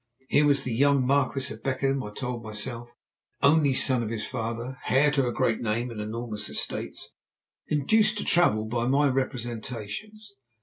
[0.29, 2.89] Here was the young Marquis of Beckenham, I told myself,
[3.43, 7.11] only son of his father, heir to a great name and enormous estates,
[7.67, 10.33] induced to travel by my representations.